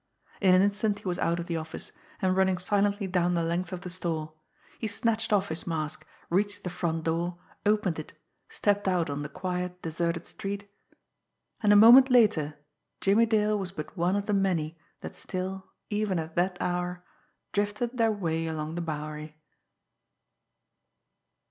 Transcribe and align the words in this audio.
In 0.41 0.55
an 0.55 0.63
instant 0.63 0.97
he 0.97 1.07
was 1.07 1.19
out 1.19 1.39
of 1.39 1.45
the 1.45 1.57
office, 1.57 1.91
and 2.23 2.35
running 2.35 2.57
silently 2.57 3.05
down 3.05 3.35
the 3.35 3.43
length 3.43 3.71
of 3.71 3.81
the 3.81 3.89
store. 3.91 4.33
He 4.79 4.87
snatched 4.87 5.31
off 5.31 5.49
his 5.49 5.67
mask, 5.67 6.07
reached 6.31 6.63
the 6.63 6.71
front 6.71 7.03
door, 7.03 7.37
opened 7.67 7.99
it, 7.99 8.13
stepped 8.49 8.87
out 8.87 9.11
on 9.11 9.21
the 9.21 9.29
quiet, 9.29 9.79
deserted 9.83 10.25
street 10.25 10.67
and 11.61 11.71
a 11.71 11.75
moment 11.75 12.09
later 12.09 12.55
Jimmie 12.99 13.27
Dale 13.27 13.59
was 13.59 13.71
but 13.71 13.95
one 13.95 14.15
of 14.15 14.25
the 14.25 14.33
many 14.33 14.75
that 15.01 15.15
still, 15.15 15.69
even 15.91 16.17
at 16.17 16.35
that 16.35 16.57
hour, 16.59 17.05
drifted 17.53 17.97
their 17.99 18.11
way 18.11 18.47
along 18.47 18.73
the 18.73 18.81
Bowery. 18.81 19.37